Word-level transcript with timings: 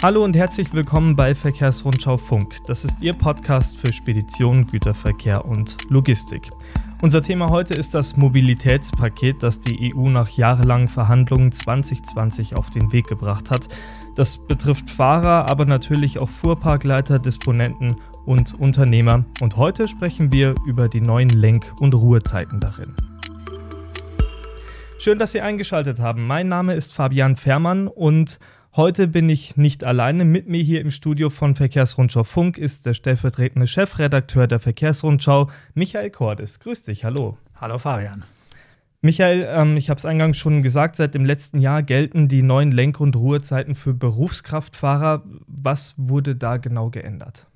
Hallo 0.00 0.22
und 0.22 0.36
herzlich 0.36 0.72
willkommen 0.72 1.16
bei 1.16 1.34
Verkehrsrundschau 1.34 2.18
Funk. 2.18 2.54
Das 2.68 2.84
ist 2.84 3.02
Ihr 3.02 3.14
Podcast 3.14 3.78
für 3.78 3.92
Spedition, 3.92 4.68
Güterverkehr 4.68 5.44
und 5.44 5.76
Logistik. 5.88 6.50
Unser 7.02 7.20
Thema 7.20 7.50
heute 7.50 7.74
ist 7.74 7.96
das 7.96 8.16
Mobilitätspaket, 8.16 9.42
das 9.42 9.58
die 9.58 9.92
EU 9.92 10.08
nach 10.08 10.28
jahrelangen 10.28 10.86
Verhandlungen 10.86 11.50
2020 11.50 12.54
auf 12.54 12.70
den 12.70 12.92
Weg 12.92 13.08
gebracht 13.08 13.50
hat. 13.50 13.68
Das 14.14 14.38
betrifft 14.38 14.88
Fahrer, 14.88 15.50
aber 15.50 15.64
natürlich 15.64 16.20
auch 16.20 16.28
Fuhrparkleiter, 16.28 17.18
Disponenten 17.18 17.96
und 18.24 18.54
Unternehmer. 18.54 19.24
Und 19.40 19.56
heute 19.56 19.88
sprechen 19.88 20.30
wir 20.30 20.54
über 20.64 20.88
die 20.88 21.00
neuen 21.00 21.30
Lenk- 21.30 21.74
und 21.80 21.92
Ruhezeiten 21.94 22.60
darin. 22.60 22.94
Schön, 25.00 25.18
dass 25.18 25.32
Sie 25.32 25.40
eingeschaltet 25.40 25.98
haben. 25.98 26.24
Mein 26.24 26.48
Name 26.48 26.74
ist 26.74 26.94
Fabian 26.94 27.34
Fährmann 27.34 27.88
und 27.88 28.38
Heute 28.78 29.08
bin 29.08 29.28
ich 29.28 29.56
nicht 29.56 29.82
alleine. 29.82 30.24
Mit 30.24 30.48
mir 30.48 30.62
hier 30.62 30.80
im 30.80 30.92
Studio 30.92 31.30
von 31.30 31.56
Verkehrsrundschau 31.56 32.22
Funk 32.22 32.58
ist 32.58 32.86
der 32.86 32.94
stellvertretende 32.94 33.66
Chefredakteur 33.66 34.46
der 34.46 34.60
Verkehrsrundschau, 34.60 35.50
Michael 35.74 36.10
Cordes. 36.10 36.60
Grüß 36.60 36.84
dich, 36.84 37.02
hallo. 37.02 37.36
Hallo 37.56 37.78
Fabian. 37.78 38.24
Michael, 39.00 39.48
ähm, 39.50 39.76
ich 39.76 39.90
habe 39.90 39.98
es 39.98 40.04
eingangs 40.04 40.36
schon 40.36 40.62
gesagt, 40.62 40.94
seit 40.94 41.16
dem 41.16 41.24
letzten 41.24 41.58
Jahr 41.58 41.82
gelten 41.82 42.28
die 42.28 42.42
neuen 42.42 42.70
Lenk- 42.70 43.00
und 43.00 43.16
Ruhezeiten 43.16 43.74
für 43.74 43.94
Berufskraftfahrer. 43.94 45.24
Was 45.48 45.96
wurde 45.96 46.36
da 46.36 46.56
genau 46.56 46.88
geändert? 46.88 47.47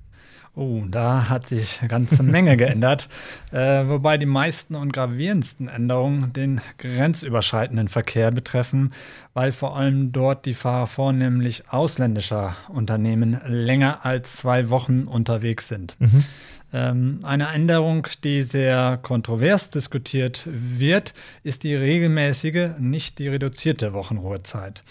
Oh, 0.55 0.83
da 0.87 1.31
hat 1.31 1.47
sich 1.47 1.81
eine 1.81 1.89
ganze 1.89 2.23
Menge 2.23 2.59
geändert, 2.59 3.09
äh, 3.53 3.87
wobei 3.87 4.19
die 4.19 4.27
meisten 4.27 4.75
und 4.75 4.93
gravierendsten 4.93 5.69
Änderungen 5.69 6.35
den 6.35 6.61
grenzüberschreitenden 6.77 7.89
Verkehr 7.89 8.31
betreffen, 8.31 8.93
weil 9.33 9.53
vor 9.53 9.77
allem 9.77 10.13
dort 10.13 10.45
die 10.45 10.53
Fahrer 10.53 10.87
vornehmlich 10.87 11.71
ausländischer 11.71 12.55
Unternehmen 12.69 13.41
länger 13.47 14.05
als 14.05 14.37
zwei 14.37 14.69
Wochen 14.69 15.05
unterwegs 15.05 15.69
sind. 15.69 15.97
Mhm. 15.99 16.25
Ähm, 16.73 17.21
eine 17.23 17.49
Änderung, 17.49 18.07
die 18.25 18.43
sehr 18.43 18.99
kontrovers 19.03 19.71
diskutiert 19.71 20.47
wird, 20.47 21.13
ist 21.43 21.65
die 21.65 21.75
regelmäßige, 21.75 22.79
nicht 22.79 23.19
die 23.19 23.29
reduzierte 23.29 23.93
Wochenruhezeit. 23.93 24.83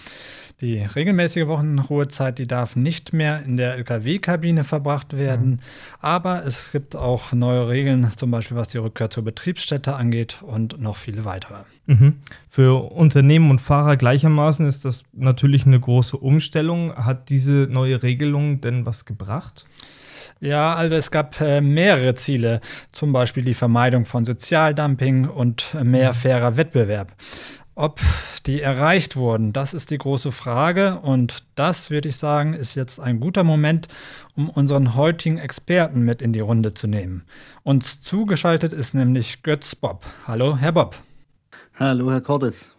Die 0.62 0.78
regelmäßige 0.78 1.48
Wochenruhezeit, 1.48 2.38
die 2.38 2.46
darf 2.46 2.76
nicht 2.76 3.14
mehr 3.14 3.42
in 3.44 3.58
der 3.58 3.78
Lkw-Kabine 3.80 4.64
verbracht 4.64 5.18
werden, 5.18 5.50
mhm. 5.50 5.60
aber 6.00 6.46
es 6.46 6.72
gibt 6.72 6.96
auch 6.96 7.34
neue 7.34 7.68
Regeln, 7.68 8.08
zum 8.16 8.30
Beispiel 8.30 8.58
was 8.58 8.68
die 8.68 8.78
Rückkehr 8.78 9.10
zur 9.10 9.24
Betriebsstätte 9.24 9.96
angeht 9.96 10.38
und 10.44 10.80
noch 10.80 10.98
viele 10.98 11.26
weitere. 11.26 11.64
Mhm. 11.88 12.18
Für 12.48 12.92
Unternehmen 12.92 13.50
und 13.50 13.58
Fahrer 13.58 13.98
gleichermaßen 13.98 14.68
ist 14.68 14.86
das 14.86 15.04
natürlich 15.14 15.66
eine 15.66 15.80
große 15.80 16.16
Umstellung. 16.16 16.96
Hat 16.96 17.30
diese 17.30 17.68
neue 17.68 18.04
Regelung 18.04 18.62
denn 18.62 18.86
was 18.86 19.06
gebracht? 19.06 19.66
Ja, 20.42 20.74
also 20.74 20.96
es 20.96 21.12
gab 21.12 21.40
äh, 21.40 21.62
mehrere 21.62 22.16
Ziele, 22.16 22.62
zum 22.92 23.14
Beispiel 23.14 23.44
die 23.44 23.54
Vermeidung 23.54 24.06
von 24.06 24.26
Sozialdumping 24.26 25.30
und 25.30 25.76
mehr 25.84 26.14
mhm. 26.14 26.16
fairer 26.16 26.58
Wettbewerb. 26.58 27.14
Ob 27.76 28.02
die 28.48 28.60
erreicht 28.60 29.16
wurden, 29.16 29.54
das 29.54 29.74
ist 29.76 29.92
die 29.92 30.00
große 30.00 30.32
Frage 30.32 31.00
und 31.00 31.44
das, 31.56 31.92
würde 31.92 32.10
ich 32.10 32.18
sagen, 32.18 32.54
ist 32.54 32.76
jetzt 32.76 33.00
ein 33.00 33.20
guter 33.20 33.44
Moment, 33.44 33.88
um 34.36 34.50
unseren 34.50 34.96
heutigen 34.96 35.38
Experten 35.38 36.02
mit 36.02 36.24
in 36.24 36.34
die 36.34 36.42
Runde 36.42 36.74
zu 36.74 36.88
nehmen. 36.88 37.24
Uns 37.64 38.02
zugeschaltet 38.02 38.74
ist 38.74 38.96
nämlich 38.96 39.44
Götz 39.44 39.76
Bob. 39.76 40.06
Hallo, 40.28 40.58
Herr 40.58 40.72
Bob. 40.72 40.98
Hallo, 41.76 42.12
Herr 42.12 42.22
Cordes. 42.22 42.74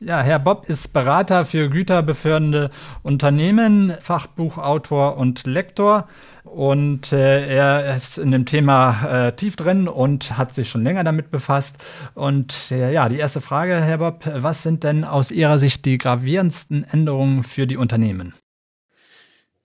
Ja, 0.00 0.20
Herr 0.20 0.38
Bob 0.38 0.68
ist 0.68 0.92
Berater 0.92 1.44
für 1.44 1.68
güterbefördernde 1.68 2.70
Unternehmen, 3.02 3.94
Fachbuchautor 3.98 5.16
und 5.16 5.44
Lektor. 5.44 6.06
Und 6.44 7.12
äh, 7.12 7.48
er 7.48 7.96
ist 7.96 8.16
in 8.16 8.30
dem 8.30 8.46
Thema 8.46 9.26
äh, 9.26 9.32
tief 9.32 9.56
drin 9.56 9.88
und 9.88 10.38
hat 10.38 10.54
sich 10.54 10.70
schon 10.70 10.84
länger 10.84 11.02
damit 11.02 11.32
befasst. 11.32 11.78
Und 12.14 12.70
äh, 12.70 12.92
ja, 12.92 13.08
die 13.08 13.18
erste 13.18 13.40
Frage, 13.40 13.74
Herr 13.74 13.98
Bob, 13.98 14.24
was 14.32 14.62
sind 14.62 14.84
denn 14.84 15.02
aus 15.02 15.32
Ihrer 15.32 15.58
Sicht 15.58 15.84
die 15.84 15.98
gravierendsten 15.98 16.84
Änderungen 16.84 17.42
für 17.42 17.66
die 17.66 17.76
Unternehmen? 17.76 18.34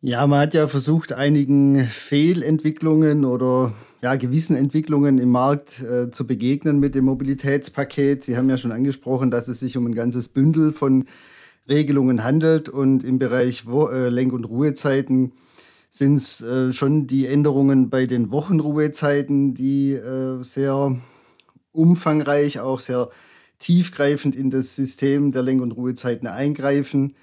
Ja, 0.05 0.27
man 0.27 0.41
hat 0.41 0.53
ja 0.53 0.67
versucht, 0.67 1.13
einigen 1.13 1.87
Fehlentwicklungen 1.87 3.23
oder 3.23 3.71
ja, 4.01 4.17
gewissen 4.17 4.53
Entwicklungen 4.53 5.17
im 5.17 5.29
Markt 5.29 5.81
äh, 5.81 6.11
zu 6.11 6.27
begegnen 6.27 6.81
mit 6.81 6.93
dem 6.93 7.05
Mobilitätspaket. 7.05 8.21
Sie 8.21 8.35
haben 8.35 8.49
ja 8.49 8.57
schon 8.57 8.73
angesprochen, 8.73 9.31
dass 9.31 9.47
es 9.47 9.61
sich 9.61 9.77
um 9.77 9.87
ein 9.87 9.95
ganzes 9.95 10.27
Bündel 10.27 10.73
von 10.73 11.05
Regelungen 11.69 12.25
handelt 12.25 12.67
und 12.67 13.05
im 13.05 13.17
Bereich 13.17 13.65
Wo 13.65 13.87
äh, 13.87 14.09
Lenk- 14.09 14.33
und 14.33 14.43
Ruhezeiten 14.43 15.31
sind 15.89 16.17
es 16.17 16.41
äh, 16.41 16.73
schon 16.73 17.07
die 17.07 17.25
Änderungen 17.25 17.89
bei 17.89 18.05
den 18.05 18.29
Wochenruhezeiten, 18.29 19.53
die 19.53 19.93
äh, 19.93 20.43
sehr 20.43 20.99
umfangreich, 21.71 22.59
auch 22.59 22.81
sehr 22.81 23.09
tiefgreifend 23.59 24.35
in 24.35 24.49
das 24.49 24.75
System 24.75 25.31
der 25.31 25.43
Lenk- 25.43 25.61
und 25.61 25.71
Ruhezeiten 25.71 26.27
eingreifen. 26.27 27.15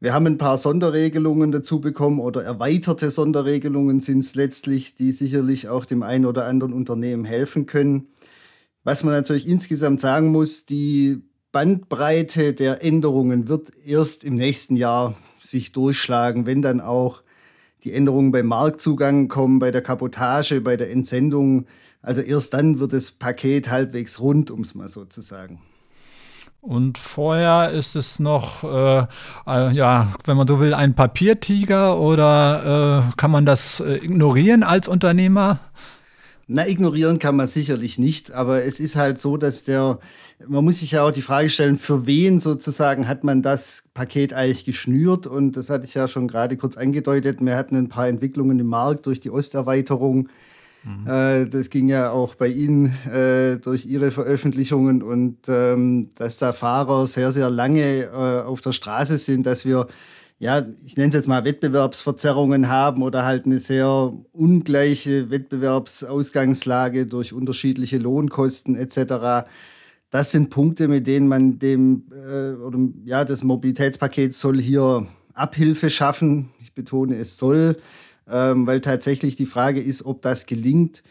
Wir 0.00 0.12
haben 0.12 0.26
ein 0.26 0.38
paar 0.38 0.58
Sonderregelungen 0.58 1.52
dazu 1.52 1.80
bekommen 1.80 2.20
oder 2.20 2.42
erweiterte 2.42 3.10
Sonderregelungen 3.10 4.00
sind 4.00 4.18
es 4.18 4.34
letztlich, 4.34 4.96
die 4.96 5.12
sicherlich 5.12 5.68
auch 5.68 5.84
dem 5.84 6.02
einen 6.02 6.26
oder 6.26 6.46
anderen 6.46 6.72
Unternehmen 6.72 7.24
helfen 7.24 7.66
können. 7.66 8.08
Was 8.82 9.02
man 9.02 9.14
natürlich 9.14 9.48
insgesamt 9.48 10.00
sagen 10.00 10.28
muss, 10.30 10.66
die 10.66 11.22
Bandbreite 11.52 12.52
der 12.52 12.84
Änderungen 12.84 13.48
wird 13.48 13.72
erst 13.86 14.24
im 14.24 14.34
nächsten 14.34 14.76
Jahr 14.76 15.16
sich 15.40 15.72
durchschlagen, 15.72 16.46
wenn 16.46 16.62
dann 16.62 16.80
auch 16.80 17.22
die 17.84 17.92
Änderungen 17.92 18.32
beim 18.32 18.46
Marktzugang 18.46 19.28
kommen, 19.28 19.58
bei 19.58 19.70
der 19.70 19.82
Kabotage, 19.82 20.60
bei 20.60 20.76
der 20.76 20.90
Entsendung. 20.90 21.66
Also 22.02 22.20
erst 22.22 22.54
dann 22.54 22.78
wird 22.78 22.92
das 22.92 23.12
Paket 23.12 23.70
halbwegs 23.70 24.20
rund, 24.20 24.50
um 24.50 24.62
es 24.62 24.74
mal 24.74 24.88
so 24.88 25.04
zu 25.04 25.20
sagen. 25.20 25.60
Und 26.66 26.96
vorher 26.96 27.72
ist 27.72 27.94
es 27.94 28.18
noch, 28.18 28.64
äh, 28.64 29.06
äh, 29.46 29.72
ja, 29.74 30.14
wenn 30.24 30.38
man 30.38 30.48
so 30.48 30.60
will, 30.60 30.72
ein 30.72 30.94
Papiertiger 30.94 32.00
oder 32.00 33.04
äh, 33.04 33.12
kann 33.18 33.30
man 33.30 33.44
das 33.44 33.80
äh, 33.80 33.96
ignorieren 33.96 34.62
als 34.62 34.88
Unternehmer? 34.88 35.60
Na, 36.46 36.66
ignorieren 36.66 37.18
kann 37.18 37.36
man 37.36 37.48
sicherlich 37.48 37.98
nicht, 37.98 38.30
aber 38.32 38.64
es 38.64 38.80
ist 38.80 38.96
halt 38.96 39.18
so, 39.18 39.36
dass 39.36 39.64
der, 39.64 39.98
man 40.46 40.64
muss 40.64 40.80
sich 40.80 40.92
ja 40.92 41.02
auch 41.02 41.10
die 41.10 41.20
Frage 41.20 41.50
stellen, 41.50 41.76
für 41.76 42.06
wen 42.06 42.38
sozusagen 42.38 43.08
hat 43.08 43.24
man 43.24 43.42
das 43.42 43.84
Paket 43.92 44.32
eigentlich 44.32 44.64
geschnürt? 44.64 45.26
Und 45.26 45.58
das 45.58 45.68
hatte 45.68 45.84
ich 45.84 45.92
ja 45.92 46.08
schon 46.08 46.28
gerade 46.28 46.56
kurz 46.56 46.78
angedeutet. 46.78 47.42
Wir 47.42 47.56
hatten 47.56 47.76
ein 47.76 47.90
paar 47.90 48.08
Entwicklungen 48.08 48.58
im 48.58 48.68
Markt 48.68 49.04
durch 49.04 49.20
die 49.20 49.30
Osterweiterung 49.30 50.30
Mhm. 50.84 51.06
Äh, 51.06 51.46
das 51.46 51.70
ging 51.70 51.88
ja 51.88 52.10
auch 52.10 52.34
bei 52.34 52.48
Ihnen 52.48 52.94
äh, 53.06 53.56
durch 53.56 53.86
Ihre 53.86 54.10
Veröffentlichungen 54.10 55.02
und 55.02 55.38
ähm, 55.48 56.10
dass 56.16 56.38
da 56.38 56.52
Fahrer 56.52 57.06
sehr, 57.06 57.32
sehr 57.32 57.50
lange 57.50 58.04
äh, 58.04 58.42
auf 58.42 58.60
der 58.60 58.72
Straße 58.72 59.16
sind, 59.18 59.46
dass 59.46 59.64
wir, 59.64 59.86
ja, 60.38 60.66
ich 60.84 60.96
nenne 60.96 61.08
es 61.08 61.14
jetzt 61.14 61.28
mal 61.28 61.44
Wettbewerbsverzerrungen 61.44 62.68
haben 62.68 63.02
oder 63.02 63.24
halt 63.24 63.46
eine 63.46 63.58
sehr 63.58 64.12
ungleiche 64.32 65.30
Wettbewerbsausgangslage 65.30 67.06
durch 67.06 67.32
unterschiedliche 67.32 67.98
Lohnkosten 67.98 68.76
etc. 68.76 69.46
Das 70.10 70.30
sind 70.30 70.50
Punkte, 70.50 70.88
mit 70.88 71.06
denen 71.06 71.28
man 71.28 71.58
dem, 71.58 72.04
äh, 72.12 72.52
oder 72.52 72.78
ja, 73.04 73.24
das 73.24 73.42
Mobilitätspaket 73.42 74.34
soll 74.34 74.60
hier 74.60 75.06
Abhilfe 75.32 75.88
schaffen. 75.88 76.50
Ich 76.60 76.74
betone, 76.74 77.16
es 77.16 77.38
soll 77.38 77.76
ähm, 78.30 78.66
weil 78.66 78.80
tatsächlich 78.80 79.36
die 79.36 79.46
Frage 79.46 79.80
ist, 79.80 80.04
ob 80.04 80.22
das 80.22 80.46
gelingt. 80.46 81.02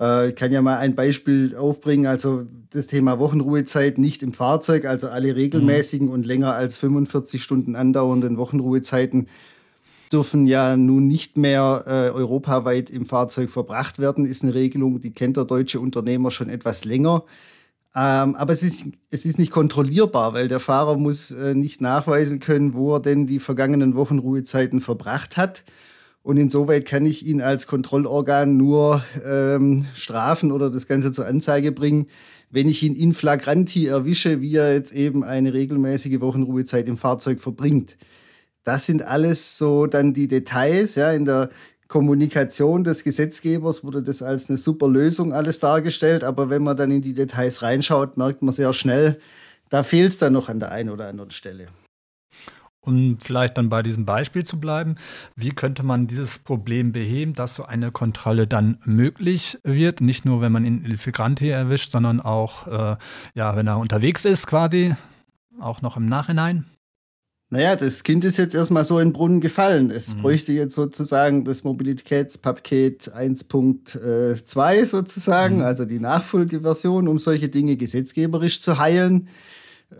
Äh, 0.00 0.30
ich 0.30 0.36
kann 0.36 0.52
ja 0.52 0.62
mal 0.62 0.78
ein 0.78 0.94
Beispiel 0.94 1.56
aufbringen. 1.56 2.06
Also 2.06 2.44
das 2.70 2.86
Thema 2.86 3.18
Wochenruhezeit 3.18 3.98
nicht 3.98 4.22
im 4.22 4.32
Fahrzeug, 4.32 4.84
also 4.84 5.08
alle 5.08 5.36
regelmäßigen 5.36 6.08
mhm. 6.08 6.12
und 6.12 6.26
länger 6.26 6.54
als 6.54 6.76
45 6.76 7.42
Stunden 7.42 7.76
andauernden 7.76 8.36
Wochenruhezeiten 8.36 9.28
dürfen 10.12 10.46
ja 10.46 10.76
nun 10.76 11.08
nicht 11.08 11.38
mehr 11.38 11.84
äh, 11.86 12.14
europaweit 12.14 12.90
im 12.90 13.06
Fahrzeug 13.06 13.50
verbracht 13.50 13.98
werden. 13.98 14.26
Ist 14.26 14.42
eine 14.42 14.54
Regelung, 14.54 15.00
die 15.00 15.12
kennt 15.12 15.38
der 15.38 15.44
deutsche 15.44 15.80
Unternehmer 15.80 16.30
schon 16.30 16.50
etwas 16.50 16.84
länger. 16.84 17.24
Ähm, 17.94 18.34
aber 18.36 18.52
es 18.52 18.62
ist, 18.62 18.86
es 19.10 19.24
ist 19.24 19.38
nicht 19.38 19.50
kontrollierbar, 19.50 20.32
weil 20.34 20.48
der 20.48 20.60
Fahrer 20.60 20.96
muss 20.96 21.30
äh, 21.30 21.54
nicht 21.54 21.80
nachweisen 21.80 22.40
können, 22.40 22.74
wo 22.74 22.94
er 22.94 23.00
denn 23.00 23.26
die 23.26 23.38
vergangenen 23.38 23.94
Wochenruhezeiten 23.94 24.80
verbracht 24.80 25.36
hat. 25.36 25.64
Und 26.22 26.36
insoweit 26.36 26.86
kann 26.86 27.04
ich 27.04 27.26
ihn 27.26 27.40
als 27.40 27.66
Kontrollorgan 27.66 28.56
nur 28.56 29.04
ähm, 29.24 29.86
strafen 29.94 30.52
oder 30.52 30.70
das 30.70 30.86
Ganze 30.86 31.10
zur 31.10 31.26
Anzeige 31.26 31.72
bringen, 31.72 32.06
wenn 32.50 32.68
ich 32.68 32.82
ihn 32.82 32.94
in 32.94 33.12
flagranti 33.12 33.86
erwische, 33.86 34.40
wie 34.40 34.54
er 34.54 34.72
jetzt 34.72 34.94
eben 34.94 35.24
eine 35.24 35.52
regelmäßige 35.52 36.20
Wochenruhezeit 36.20 36.88
im 36.88 36.96
Fahrzeug 36.96 37.40
verbringt. 37.40 37.96
Das 38.62 38.86
sind 38.86 39.02
alles 39.02 39.58
so 39.58 39.86
dann 39.86 40.14
die 40.14 40.28
Details. 40.28 40.94
Ja, 40.94 41.12
in 41.12 41.24
der 41.24 41.50
Kommunikation 41.88 42.84
des 42.84 43.02
Gesetzgebers 43.02 43.82
wurde 43.82 44.02
das 44.02 44.22
als 44.22 44.48
eine 44.48 44.58
super 44.58 44.86
Lösung 44.86 45.32
alles 45.32 45.58
dargestellt. 45.58 46.22
Aber 46.22 46.50
wenn 46.50 46.62
man 46.62 46.76
dann 46.76 46.92
in 46.92 47.02
die 47.02 47.14
Details 47.14 47.62
reinschaut, 47.62 48.16
merkt 48.16 48.42
man 48.42 48.54
sehr 48.54 48.72
schnell, 48.72 49.18
da 49.70 49.82
fehlt 49.82 50.10
es 50.10 50.18
dann 50.18 50.34
noch 50.34 50.48
an 50.48 50.60
der 50.60 50.70
einen 50.70 50.90
oder 50.90 51.08
anderen 51.08 51.30
Stelle. 51.30 51.66
Um 52.84 53.18
vielleicht 53.20 53.56
dann 53.58 53.68
bei 53.68 53.82
diesem 53.82 54.04
Beispiel 54.04 54.44
zu 54.44 54.58
bleiben, 54.58 54.96
wie 55.36 55.50
könnte 55.50 55.84
man 55.84 56.08
dieses 56.08 56.40
Problem 56.40 56.90
beheben, 56.90 57.32
dass 57.32 57.54
so 57.54 57.64
eine 57.64 57.92
Kontrolle 57.92 58.48
dann 58.48 58.78
möglich 58.84 59.58
wird? 59.62 60.00
Nicht 60.00 60.24
nur, 60.24 60.40
wenn 60.40 60.50
man 60.50 60.64
ihn 60.64 60.98
flagrant 60.98 61.38
hier 61.38 61.54
erwischt, 61.54 61.92
sondern 61.92 62.20
auch, 62.20 62.66
äh, 62.66 62.96
ja, 63.34 63.54
wenn 63.54 63.68
er 63.68 63.78
unterwegs 63.78 64.24
ist 64.24 64.48
quasi, 64.48 64.96
auch 65.60 65.80
noch 65.80 65.96
im 65.96 66.06
Nachhinein? 66.06 66.64
Naja, 67.50 67.76
das 67.76 68.02
Kind 68.02 68.24
ist 68.24 68.38
jetzt 68.38 68.54
erstmal 68.54 68.82
so 68.82 68.98
in 68.98 69.08
den 69.08 69.12
Brunnen 69.12 69.40
gefallen. 69.42 69.90
Es 69.90 70.14
mhm. 70.14 70.22
bräuchte 70.22 70.52
jetzt 70.52 70.74
sozusagen 70.74 71.44
das 71.44 71.64
Mobilitätspaket 71.64 73.14
1.2 73.14 74.86
sozusagen, 74.86 75.56
mhm. 75.56 75.62
also 75.62 75.84
die 75.84 76.00
Nachfolgeversion, 76.00 77.06
um 77.06 77.18
solche 77.18 77.50
Dinge 77.50 77.76
gesetzgeberisch 77.76 78.62
zu 78.62 78.78
heilen. 78.78 79.28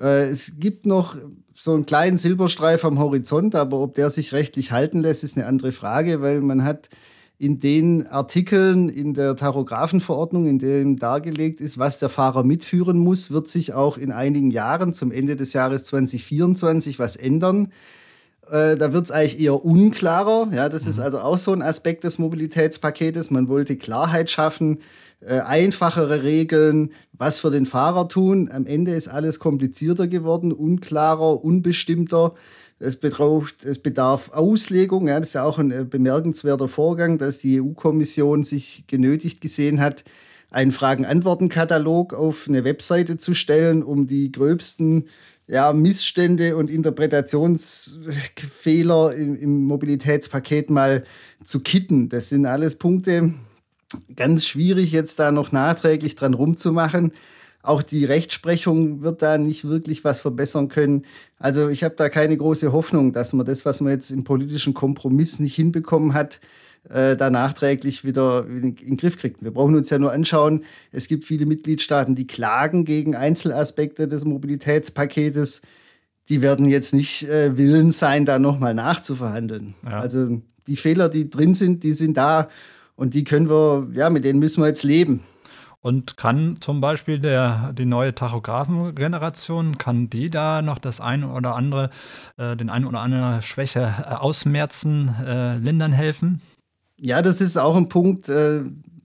Äh, 0.01 0.31
es 0.31 0.59
gibt 0.61 0.87
noch 0.87 1.17
so 1.55 1.75
einen 1.75 1.87
kleinen 1.87 2.17
Silberstreif 2.17 2.85
am 2.85 2.99
Horizont, 2.99 3.55
aber 3.55 3.79
ob 3.79 3.95
der 3.95 4.11
sich 4.11 4.33
rechtlich 4.33 4.73
halten 4.73 5.01
lässt, 5.01 5.25
ist 5.25 5.37
eine 5.37 5.47
andere 5.47 5.73
Frage, 5.73 6.23
weil 6.23 6.41
man 6.41 6.65
hat 6.65 6.89
in 7.39 7.59
den 7.59 8.07
Artikeln 8.07 8.89
in 8.89 9.15
der 9.15 9.35
Tachografenverordnung, 9.35 10.47
in 10.47 10.59
dem 10.61 10.99
dargelegt 10.99 11.61
ist, 11.61 11.77
was 11.77 11.99
der 11.99 12.09
Fahrer 12.09 12.45
mitführen 12.45 12.99
muss, 12.99 13.33
wird 13.33 13.49
sich 13.49 13.73
auch 13.73 13.99
in 13.99 14.13
einigen 14.13 14.53
Jahren 14.53 14.95
zum 14.95 15.11
Ende 15.11 15.35
des 15.35 15.53
Jahres 15.53 15.85
2024 15.85 17.01
was 17.01 17.17
ändern. 17.17 17.73
Äh, 18.51 18.77
da 18.77 18.93
wird 18.93 19.05
es 19.05 19.11
eigentlich 19.11 19.41
eher 19.41 19.65
unklarer. 19.65 20.49
Ja, 20.53 20.69
das 20.69 20.87
ist 20.87 20.99
mhm. 20.99 21.05
also 21.05 21.19
auch 21.21 21.39
so 21.39 21.53
ein 21.53 21.63
Aspekt 21.63 22.05
des 22.05 22.19
Mobilitätspaketes. 22.19 23.31
Man 23.31 23.49
wollte 23.49 23.77
Klarheit 23.77 24.31
schaffen, 24.31 24.79
äh, 25.21 25.41
einfachere 25.41 26.23
Regeln, 26.25 26.91
was 27.13 27.39
für 27.39 27.51
den 27.51 27.67
Fahrer 27.67 28.09
tun. 28.09 28.51
Am 28.53 28.67
Ende 28.67 28.95
ist 28.95 29.09
alles 29.09 29.39
komplizierter 29.39 30.09
geworden, 30.09 30.53
unklarer, 30.53 31.45
unbestimmter. 31.45 32.35
Es, 32.81 32.97
bedarf, 32.97 33.55
es 33.65 33.79
bedarf 33.79 34.31
Auslegung. 34.31 35.07
Ja, 35.07 35.21
das 35.21 35.29
ist 35.29 35.35
ja 35.35 35.45
auch 35.45 35.59
ein 35.59 35.71
äh, 35.71 35.85
bemerkenswerter 35.85 36.67
Vorgang, 36.67 37.19
dass 37.19 37.39
die 37.39 37.61
EU-Kommission 37.61 38.43
sich 38.43 38.85
genötigt 38.89 39.41
gesehen 39.41 39.81
hat, 39.81 40.03
einen 40.51 40.73
Fragen-Antworten-Katalog 40.73 42.13
auf 42.13 42.47
eine 42.49 42.65
Webseite 42.65 43.17
zu 43.17 43.33
stellen, 43.35 43.83
um 43.85 44.09
die 44.09 44.33
gröbsten 44.33 45.07
ja, 45.47 45.73
Missstände 45.73 46.57
und 46.57 46.71
Interpretationsfehler 46.71 49.15
im, 49.15 49.37
im 49.37 49.65
Mobilitätspaket 49.65 50.71
mal 50.71 51.05
zu 51.45 51.61
kitten. 51.61 52.09
Das 52.09 52.29
sind 52.29 52.47
alles 52.47 52.77
Punkte, 52.77 53.35
ganz 54.15 54.47
schwierig, 54.47 54.93
jetzt 54.93 55.19
da 55.19 55.33
noch 55.33 55.53
nachträglich 55.53 56.17
dran 56.17 56.35
rumzumachen. 56.35 57.13
Auch 57.63 57.83
die 57.83 58.05
Rechtsprechung 58.05 59.03
wird 59.03 59.23
da 59.23 59.39
nicht 59.39 59.65
wirklich 59.65 60.05
was 60.05 60.21
verbessern 60.21 60.69
können. 60.69 61.05
Also 61.39 61.69
ich 61.69 61.85
habe 61.85 61.95
da 61.97 62.09
keine 62.09 62.37
große 62.37 62.73
Hoffnung, 62.73 63.13
dass 63.13 63.33
man 63.33 63.47
das, 63.47 63.65
was 63.65 63.81
man 63.81 63.93
jetzt 63.93 64.11
im 64.11 64.25
politischen 64.25 64.75
Kompromiss 64.75 65.39
nicht 65.39 65.55
hinbekommen 65.55 66.13
hat, 66.13 66.41
äh, 66.89 67.17
da 67.17 67.31
nachträglich 67.31 68.05
wieder 68.05 68.47
in, 68.47 68.75
den 68.77 68.97
Griff 68.97 69.19
kriegt. 69.19 69.43
Wir 69.43 69.53
brauchen 69.53 69.77
uns 69.77 69.91
ja 69.91 69.99
nur 69.99 70.13
anschauen, 70.13 70.65
es 70.91 71.09
gibt 71.09 71.25
viele 71.25 71.47
Mitgliedstaaten, 71.47 72.15
die 72.15 72.27
klagen 72.27 72.85
gegen 72.85 73.15
Einzelaspekte 73.15 74.09
des 74.09 74.25
Mobilitätspaketes. 74.25 75.63
Die 76.29 76.43
werden 76.43 76.67
jetzt 76.67 76.95
nicht 76.95 77.29
äh, 77.29 77.57
willens 77.57 77.99
sein, 77.99 78.25
da 78.25 78.39
nochmal 78.39 78.75
nachzuverhandeln. 78.75 79.75
Ja. 79.85 80.01
Also 80.01 80.43
die 80.67 80.77
Fehler, 80.77 81.09
die 81.09 81.31
drin 81.31 81.55
sind, 81.55 81.83
die 81.83 81.93
sind 81.93 82.17
da 82.17 82.49
und 82.95 83.15
die 83.15 83.25
können 83.25 83.49
wir, 83.49 83.89
ja, 83.95 84.11
mit 84.11 84.25
denen 84.25 84.39
müssen 84.39 84.63
wir 84.63 84.69
jetzt 84.69 84.85
leben. 84.85 85.21
Und 85.81 86.17
kann 86.17 86.59
zum 86.61 86.81
Beispiel 86.81 87.19
der, 87.19 87.73
die 87.77 87.87
neue 87.87 88.15
Tachographengeneration, 88.15 89.79
kann 89.79 90.09
die 90.09 90.31
da 90.31 90.63
noch 90.63 90.79
das 90.79 91.01
eine 91.01 91.33
oder 91.33 91.57
andere, 91.57 91.91
äh, 92.37 92.57
den 92.57 92.71
einen 92.71 92.87
oder 92.87 93.01
andere 93.01 93.43
Schwäche 93.43 93.93
äh, 94.07 94.15
ausmerzen, 94.15 95.13
äh, 95.27 95.57
lindern 95.57 95.93
helfen? 95.93 96.41
Ja, 97.05 97.21
das 97.21 97.41
ist 97.41 97.57
auch 97.57 97.75
ein 97.75 97.89
Punkt, 97.89 98.29
äh, 98.29 98.61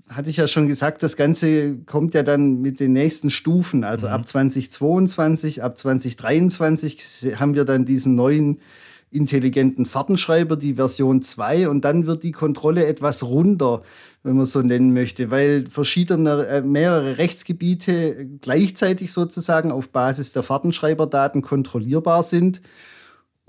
hatte 0.07 0.29
ich 0.29 0.37
ja 0.37 0.45
schon 0.45 0.67
gesagt, 0.67 1.01
das 1.01 1.17
Ganze 1.17 1.77
kommt 1.77 2.13
ja 2.13 2.21
dann 2.21 2.61
mit 2.61 2.79
den 2.79 2.93
nächsten 2.93 3.31
Stufen. 3.31 3.83
Also 3.83 4.05
mhm. 4.05 4.13
ab 4.13 4.27
2022, 4.27 5.63
ab 5.63 5.79
2023 5.79 7.39
haben 7.39 7.55
wir 7.55 7.65
dann 7.65 7.85
diesen 7.85 8.13
neuen 8.13 8.59
intelligenten 9.09 9.87
Fahrtenschreiber, 9.87 10.57
die 10.57 10.75
Version 10.75 11.23
2, 11.23 11.69
und 11.69 11.85
dann 11.85 12.05
wird 12.05 12.21
die 12.21 12.33
Kontrolle 12.33 12.85
etwas 12.85 13.23
runder, 13.23 13.81
wenn 14.21 14.37
man 14.37 14.45
so 14.45 14.61
nennen 14.61 14.93
möchte, 14.93 15.31
weil 15.31 15.65
verschiedene, 15.67 16.45
äh, 16.45 16.61
mehrere 16.61 17.17
Rechtsgebiete 17.17 18.27
gleichzeitig 18.41 19.11
sozusagen 19.11 19.71
auf 19.71 19.89
Basis 19.89 20.33
der 20.33 20.43
Fahrtenschreiberdaten 20.43 21.41
kontrollierbar 21.41 22.21
sind. 22.21 22.61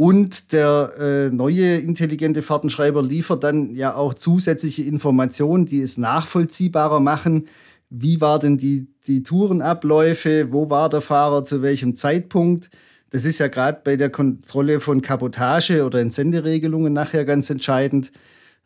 Und 0.01 0.53
der 0.53 0.93
äh, 1.01 1.35
neue 1.35 1.77
intelligente 1.79 2.43
Fahrtenschreiber 2.43 3.03
liefert 3.03 3.43
dann 3.43 3.75
ja 3.75 3.97
auch 3.97 4.15
zusätzliche 4.15 4.85
Informationen, 4.85 5.67
die 5.67 5.83
es 5.83 5.99
nachvollziehbarer 5.99 7.01
machen. 7.01 7.49
Wie 7.91 8.21
waren 8.21 8.41
denn 8.41 8.59
die, 8.59 8.87
die 9.09 9.25
Tourenabläufe? 9.25 10.53
Wo 10.53 10.71
war 10.71 10.89
der 10.89 11.01
Fahrer 11.01 11.45
zu 11.45 11.63
welchem 11.63 11.97
Zeitpunkt? 11.97 12.71
Das 13.11 13.25
ist 13.25 13.41
ja 13.41 13.49
gerade 13.49 13.81
bei 13.83 13.97
der 13.97 14.09
Kontrolle 14.09 14.79
von 14.79 15.03
Kabotage 15.03 15.85
oder 15.85 15.99
Entsenderegelungen 15.99 16.93
nachher 16.93 17.25
ganz 17.25 17.51
entscheidend. 17.51 18.13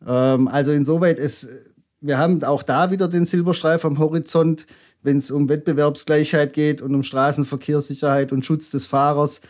Ähm, 0.07 0.49
also 0.49 0.73
insoweit 0.73 1.19
ist, 1.19 1.49
wir 2.03 2.19
haben 2.19 2.45
auch 2.45 2.63
da 2.63 2.91
wieder 2.91 3.09
den 3.09 3.25
Silberstreif 3.25 3.87
am 3.87 3.99
Horizont, 3.99 4.67
wenn 5.03 5.17
es 5.17 5.31
um 5.31 5.49
Wettbewerbsgleichheit 5.49 6.53
geht 6.53 6.83
und 6.83 6.95
um 6.95 7.03
Straßenverkehrssicherheit 7.03 8.33
und 8.33 8.45
Schutz 8.45 8.69
des 8.69 8.85
Fahrers. 8.85 9.41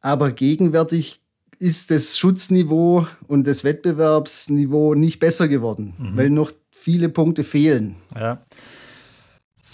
Aber 0.00 0.30
gegenwärtig 0.30 1.23
ist 1.58 1.90
das 1.90 2.18
Schutzniveau 2.18 3.06
und 3.26 3.46
das 3.46 3.64
Wettbewerbsniveau 3.64 4.94
nicht 4.94 5.20
besser 5.20 5.48
geworden, 5.48 5.94
mhm. 5.98 6.16
weil 6.16 6.30
noch 6.30 6.52
viele 6.70 7.08
Punkte 7.08 7.44
fehlen. 7.44 7.96
Ja. 8.14 8.42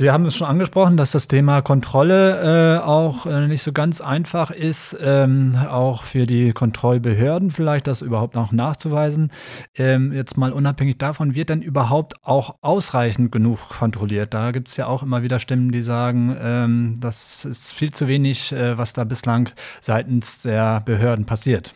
Sie 0.01 0.11
haben 0.11 0.25
es 0.25 0.35
schon 0.35 0.47
angesprochen, 0.47 0.97
dass 0.97 1.11
das 1.11 1.29
Thema 1.29 1.61
Kontrolle 1.61 2.79
äh, 2.79 2.83
auch 2.83 3.27
äh, 3.27 3.47
nicht 3.49 3.63
so 3.63 3.71
ganz 3.71 4.01
einfach 4.01 4.51
ist, 4.51 4.97
ähm, 4.99 5.59
auch 5.69 6.05
für 6.05 6.25
die 6.25 6.55
Kontrollbehörden 6.55 7.51
vielleicht 7.51 7.87
das 7.87 8.01
überhaupt 8.01 8.35
noch 8.35 8.51
nachzuweisen. 8.51 9.31
Ähm, 9.77 10.15
jetzt 10.15 10.39
mal 10.39 10.53
unabhängig 10.53 10.97
davon, 10.97 11.35
wird 11.35 11.51
denn 11.51 11.61
überhaupt 11.61 12.15
auch 12.23 12.57
ausreichend 12.63 13.31
genug 13.31 13.59
kontrolliert? 13.69 14.33
Da 14.33 14.53
gibt 14.53 14.69
es 14.69 14.79
ja 14.79 14.87
auch 14.87 15.03
immer 15.03 15.23
wieder 15.23 15.39
Stimmen, 15.39 15.71
die 15.71 15.83
sagen, 15.83 16.35
ähm, 16.43 16.95
das 16.99 17.45
ist 17.45 17.75
viel 17.75 17.93
zu 17.93 18.09
wenig, 18.09 18.53
äh, 18.53 18.79
was 18.79 18.95
da 18.95 19.05
bislang 19.05 19.51
seitens 19.83 20.41
der 20.41 20.81
Behörden 20.81 21.27
passiert. 21.27 21.75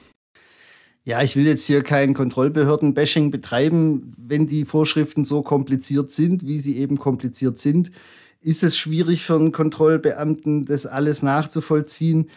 Ja, 1.07 1.23
ich 1.23 1.37
will 1.37 1.47
jetzt 1.47 1.67
hier 1.67 1.83
kein 1.83 2.15
Kontrollbehörden-Bashing 2.15 3.31
betreiben. 3.31 4.13
Wenn 4.17 4.47
die 4.47 4.65
Vorschriften 4.65 5.27
so 5.27 5.43
kompliziert 5.43 6.11
sind, 6.11 6.47
wie 6.47 6.59
sie 6.59 6.79
eben 6.79 6.97
kompliziert 6.97 7.59
sind, 7.59 7.91
ist 8.41 8.63
es 8.63 8.79
schwierig 8.79 9.23
für 9.23 9.35
einen 9.35 9.53
Kontrollbeamten, 9.53 10.65
das 10.65 10.87
alles 10.87 11.23
nachzuvollziehen. 11.23 12.31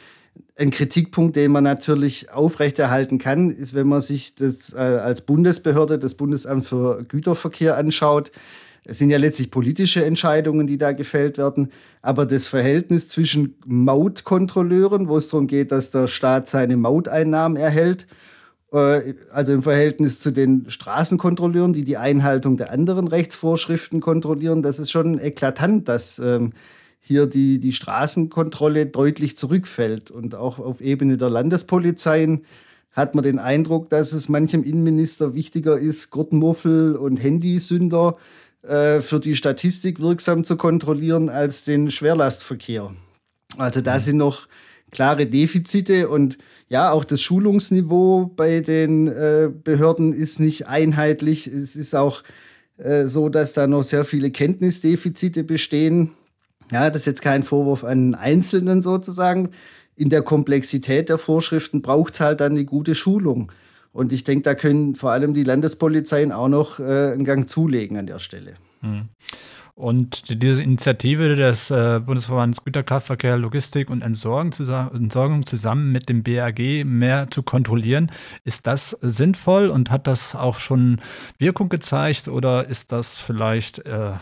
Ein 0.57 0.71
Kritikpunkt, 0.71 1.37
den 1.37 1.53
man 1.53 1.63
natürlich 1.63 2.29
aufrechterhalten 2.31 3.19
kann, 3.19 3.51
ist, 3.51 3.73
wenn 3.73 3.87
man 3.87 4.01
sich 4.01 4.35
das 4.35 4.73
äh, 4.73 4.77
als 4.77 5.21
Bundesbehörde, 5.21 5.97
das 5.97 6.15
Bundesamt 6.15 6.65
für 6.65 7.05
Güterverkehr 7.05 7.77
anschaut. 7.77 8.31
Es 8.83 8.99
sind 8.99 9.09
ja 9.09 9.17
letztlich 9.17 9.49
politische 9.49 10.03
Entscheidungen, 10.03 10.67
die 10.67 10.77
da 10.77 10.91
gefällt 10.91 11.37
werden. 11.37 11.71
Aber 12.01 12.25
das 12.25 12.47
Verhältnis 12.47 13.07
zwischen 13.07 13.55
Mautkontrolleuren, 13.65 15.07
wo 15.07 15.15
es 15.15 15.29
darum 15.29 15.47
geht, 15.47 15.71
dass 15.71 15.91
der 15.91 16.07
Staat 16.07 16.49
seine 16.49 16.75
Mauteinnahmen 16.75 17.57
erhält, 17.57 18.07
also 18.71 19.53
im 19.53 19.63
Verhältnis 19.63 20.19
zu 20.19 20.31
den 20.31 20.69
Straßenkontrolleuren, 20.69 21.73
die 21.73 21.85
die 21.85 21.97
Einhaltung 21.97 22.57
der 22.57 22.71
anderen 22.71 23.07
Rechtsvorschriften 23.07 24.01
kontrollieren, 24.01 24.61
das 24.61 24.79
ist 24.79 24.91
schon 24.91 25.19
eklatant, 25.19 25.87
dass 25.87 26.19
ähm, 26.19 26.51
hier 26.99 27.25
die, 27.25 27.59
die 27.59 27.71
Straßenkontrolle 27.71 28.85
deutlich 28.85 29.37
zurückfällt. 29.37 30.11
Und 30.11 30.35
auch 30.35 30.59
auf 30.59 30.81
Ebene 30.81 31.17
der 31.17 31.29
Landespolizeien 31.29 32.43
hat 32.91 33.15
man 33.15 33.23
den 33.23 33.39
Eindruck, 33.39 33.89
dass 33.89 34.11
es 34.11 34.27
manchem 34.27 34.63
Innenminister 34.63 35.33
wichtiger 35.33 35.79
ist, 35.79 36.09
Gurtenmuffel 36.11 36.95
und 36.95 37.17
Handysünder 37.17 38.17
äh, 38.63 38.99
für 38.99 39.21
die 39.21 39.35
Statistik 39.35 40.01
wirksam 40.01 40.43
zu 40.43 40.57
kontrollieren 40.57 41.29
als 41.29 41.63
den 41.63 41.89
Schwerlastverkehr. 41.89 42.93
Also 43.57 43.79
da 43.81 43.95
mhm. 43.95 43.99
sind 43.99 44.17
noch 44.17 44.47
klare 44.91 45.27
Defizite 45.27 46.09
und 46.09 46.37
ja, 46.69 46.91
auch 46.91 47.05
das 47.05 47.21
Schulungsniveau 47.21 48.31
bei 48.35 48.59
den 48.61 49.07
äh, 49.07 49.49
Behörden 49.63 50.13
ist 50.13 50.39
nicht 50.39 50.67
einheitlich. 50.67 51.47
Es 51.47 51.75
ist 51.75 51.95
auch 51.95 52.23
äh, 52.77 53.05
so, 53.05 53.29
dass 53.29 53.53
da 53.53 53.67
noch 53.67 53.83
sehr 53.83 54.05
viele 54.05 54.31
Kenntnisdefizite 54.31 55.43
bestehen. 55.43 56.11
Ja, 56.71 56.89
das 56.89 57.03
ist 57.03 57.05
jetzt 57.05 57.21
kein 57.21 57.43
Vorwurf 57.43 57.83
an 57.83 58.15
Einzelnen 58.15 58.81
sozusagen. 58.81 59.51
In 59.95 60.09
der 60.09 60.21
Komplexität 60.21 61.09
der 61.09 61.17
Vorschriften 61.17 61.81
braucht 61.81 62.13
es 62.13 62.19
halt 62.19 62.41
dann 62.41 62.51
eine 62.51 62.65
gute 62.65 62.93
Schulung. 62.93 63.51
Und 63.93 64.11
ich 64.11 64.23
denke, 64.23 64.43
da 64.43 64.53
können 64.53 64.95
vor 64.95 65.11
allem 65.11 65.33
die 65.33 65.43
Landespolizeien 65.43 66.31
auch 66.31 66.49
noch 66.49 66.79
äh, 66.79 66.83
einen 67.13 67.23
Gang 67.23 67.49
zulegen 67.49 67.97
an 67.97 68.05
der 68.05 68.19
Stelle. 68.19 68.53
Hm. 68.81 69.07
Und 69.77 70.41
diese 70.41 70.63
Initiative 70.63 71.35
des 71.35 71.69
äh, 71.69 72.01
Bundesverbandes 72.03 72.63
Güterkraftverkehr, 72.65 73.37
Logistik 73.37 73.91
und 73.91 74.01
Entsorgung, 74.01 74.51
zusammen, 74.51 74.89
Entsorgung 74.95 75.45
zusammen 75.45 75.91
mit 75.91 76.09
dem 76.09 76.23
BAG 76.23 76.83
mehr 76.83 77.27
zu 77.29 77.43
kontrollieren, 77.43 78.11
ist 78.43 78.65
das 78.65 78.97
sinnvoll 79.03 79.67
und 79.67 79.91
hat 79.91 80.07
das 80.07 80.33
auch 80.33 80.55
schon 80.55 80.99
Wirkung 81.37 81.69
gezeigt 81.69 82.27
oder 82.27 82.67
ist 82.67 82.91
das 82.91 83.17
vielleicht 83.17 83.85
äh, 83.85 84.13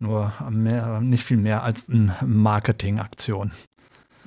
nur 0.00 0.34
mehr, 0.50 1.00
nicht 1.00 1.24
viel 1.24 1.38
mehr 1.38 1.62
als 1.62 1.88
eine 1.88 2.14
Marketingaktion? 2.20 3.52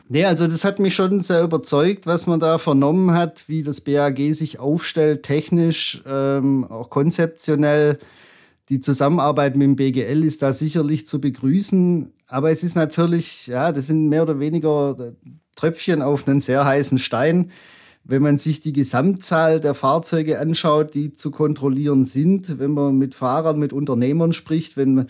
Nee, 0.10 0.26
also 0.26 0.48
das 0.48 0.64
hat 0.64 0.80
mich 0.80 0.96
schon 0.96 1.22
sehr 1.22 1.44
überzeugt, 1.44 2.08
was 2.08 2.26
man 2.26 2.40
da 2.40 2.58
vernommen 2.58 3.12
hat, 3.12 3.44
wie 3.48 3.62
das 3.62 3.82
BAG 3.82 4.34
sich 4.34 4.58
aufstellt, 4.58 5.22
technisch, 5.22 6.02
ähm, 6.08 6.64
auch 6.64 6.90
konzeptionell. 6.90 8.00
Die 8.70 8.80
Zusammenarbeit 8.80 9.56
mit 9.56 9.66
dem 9.66 9.76
BGL 9.78 10.24
ist 10.24 10.42
da 10.42 10.52
sicherlich 10.52 11.08
zu 11.08 11.22
begrüßen, 11.22 12.12
aber 12.28 12.52
es 12.52 12.64
ist 12.64 12.76
natürlich, 12.76 13.48
ja, 13.48 13.72
das 13.72 13.88
sind 13.88 14.10
mehr 14.10 14.24
oder 14.24 14.40
weniger 14.40 15.14
Tröpfchen 15.56 16.02
auf 16.02 16.28
einen 16.28 16.42
sehr 16.42 16.66
heißen 16.66 16.98
Stein. 16.98 17.52
Wenn 18.04 18.22
man 18.22 18.38
sich 18.38 18.62
die 18.62 18.74
Gesamtzahl 18.74 19.60
der 19.60 19.74
Fahrzeuge 19.74 20.40
anschaut, 20.40 20.94
die 20.94 21.14
zu 21.14 21.32
kontrollieren 21.32 22.04
sind, 22.04 22.60
wenn 22.60 22.72
man 22.72 22.98
mit 22.98 23.16
Fahrern, 23.16 23.60
mit 23.60 23.74
Unternehmern 23.74 24.34
spricht, 24.34 24.78
wenn 24.78 25.08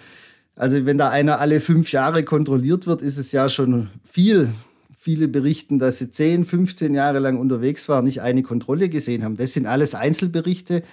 also 0.58 0.88
wenn 0.88 0.98
da 0.98 1.10
einer 1.10 1.40
alle 1.40 1.62
fünf 1.62 1.92
Jahre 1.92 2.24
kontrolliert 2.24 2.88
wird, 2.88 3.04
ist 3.04 3.20
es 3.20 3.32
ja 3.32 3.48
schon 3.48 3.90
viel. 4.04 4.50
Viele 4.98 5.28
berichten, 5.28 5.78
dass 5.78 6.00
sie 6.00 6.10
10, 6.10 6.46
15 6.46 6.96
Jahre 6.96 7.20
lang 7.20 7.38
unterwegs 7.38 7.88
waren, 7.88 8.06
nicht 8.06 8.22
eine 8.22 8.42
Kontrolle 8.42 8.90
gesehen 8.90 9.24
haben. 9.24 9.38
Das 9.38 9.54
sind 9.54 9.68
alles 9.68 9.94
Einzelberichte. 9.94 10.84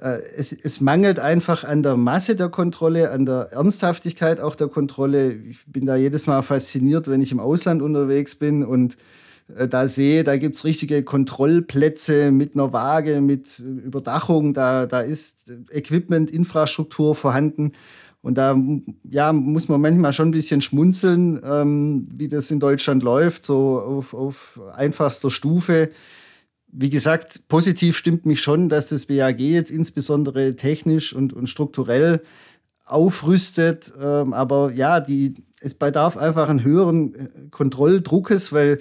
Äh, 0.00 0.20
es, 0.36 0.52
es, 0.52 0.80
mangelt 0.80 1.18
einfach 1.18 1.64
an 1.64 1.82
der 1.82 1.96
Masse 1.96 2.36
der 2.36 2.48
Kontrolle, 2.48 3.10
an 3.10 3.26
der 3.26 3.48
Ernsthaftigkeit 3.52 4.40
auch 4.40 4.54
der 4.54 4.68
Kontrolle. 4.68 5.32
Ich 5.32 5.64
bin 5.66 5.86
da 5.86 5.96
jedes 5.96 6.26
Mal 6.26 6.42
fasziniert, 6.42 7.08
wenn 7.08 7.20
ich 7.20 7.32
im 7.32 7.40
Ausland 7.40 7.82
unterwegs 7.82 8.34
bin 8.34 8.64
und 8.64 8.96
äh, 9.56 9.66
da 9.66 9.88
sehe, 9.88 10.24
da 10.24 10.36
gibt 10.36 10.56
es 10.56 10.64
richtige 10.64 11.02
Kontrollplätze 11.02 12.30
mit 12.30 12.54
einer 12.54 12.72
Waage, 12.72 13.20
mit 13.20 13.58
Überdachung, 13.58 14.54
da, 14.54 14.86
da 14.86 15.00
ist 15.00 15.52
Equipment, 15.70 16.30
Infrastruktur 16.30 17.14
vorhanden. 17.14 17.72
Und 18.20 18.36
da 18.36 18.56
ja, 19.08 19.32
muss 19.32 19.68
man 19.68 19.80
manchmal 19.80 20.12
schon 20.12 20.28
ein 20.28 20.32
bisschen 20.32 20.60
schmunzeln, 20.60 21.40
ähm, 21.44 22.06
wie 22.12 22.28
das 22.28 22.50
in 22.50 22.60
Deutschland 22.60 23.02
läuft, 23.02 23.46
so 23.46 23.80
auf, 23.80 24.12
auf 24.12 24.60
einfachster 24.74 25.30
Stufe 25.30 25.90
wie 26.70 26.90
gesagt, 26.90 27.48
positiv 27.48 27.96
stimmt 27.96 28.26
mich 28.26 28.40
schon, 28.40 28.68
dass 28.68 28.90
das 28.90 29.06
BAG 29.06 29.40
jetzt 29.40 29.70
insbesondere 29.70 30.56
technisch 30.56 31.14
und, 31.14 31.32
und 31.32 31.48
strukturell 31.48 32.22
aufrüstet. 32.86 33.92
Ähm, 34.00 34.32
aber 34.32 34.72
ja, 34.72 35.00
die, 35.00 35.34
es 35.60 35.74
bedarf 35.74 36.16
einfach 36.16 36.48
einen 36.48 36.64
höheren 36.64 37.14
äh, 37.14 37.28
Kontrolldruckes, 37.50 38.52
weil 38.52 38.78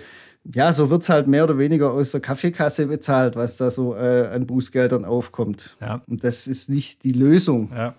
ja, 0.53 0.72
so 0.72 0.89
wird 0.89 1.01
es 1.01 1.10
halt 1.10 1.27
mehr 1.27 1.44
oder 1.44 1.58
weniger 1.58 1.91
aus 1.91 2.12
der 2.12 2.22
Kaffeekasse 2.22 2.88
bezahlt, 2.88 3.36
was 3.36 3.58
da 3.58 3.70
so 3.70 3.96
äh, 3.96 4.27
an 4.27 4.48
Bußgeldern 4.48 5.03
aufkommt. 5.03 5.75
Ja. 5.82 6.01
Und 6.08 6.24
das 6.24 6.48
ist 6.48 6.70
nicht 6.70 7.03
die 7.03 7.12
Lösung. 7.12 7.70
Ja. 7.75 7.96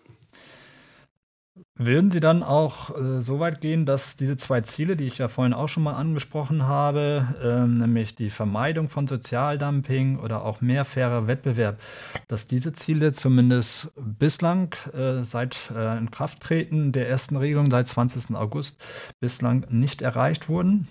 Würden 1.80 2.10
Sie 2.10 2.18
dann 2.18 2.42
auch 2.42 2.90
äh, 2.98 3.20
so 3.22 3.38
weit 3.38 3.60
gehen, 3.60 3.86
dass 3.86 4.16
diese 4.16 4.36
zwei 4.36 4.62
Ziele, 4.62 4.96
die 4.96 5.06
ich 5.06 5.18
ja 5.18 5.28
vorhin 5.28 5.54
auch 5.54 5.68
schon 5.68 5.84
mal 5.84 5.92
angesprochen 5.92 6.64
habe, 6.64 7.36
ähm, 7.40 7.76
nämlich 7.76 8.16
die 8.16 8.30
Vermeidung 8.30 8.88
von 8.88 9.06
Sozialdumping 9.06 10.18
oder 10.18 10.44
auch 10.44 10.60
mehr 10.60 10.84
fairer 10.84 11.28
Wettbewerb, 11.28 11.80
dass 12.26 12.48
diese 12.48 12.72
Ziele 12.72 13.12
zumindest 13.12 13.92
bislang 13.94 14.74
äh, 14.92 15.22
seit 15.22 15.70
äh, 15.72 15.96
Inkrafttreten 15.98 16.90
der 16.90 17.08
ersten 17.08 17.36
Regelung 17.36 17.70
seit 17.70 17.86
20. 17.86 18.34
August 18.34 18.84
bislang 19.20 19.64
nicht 19.70 20.02
erreicht 20.02 20.48
wurden? 20.48 20.88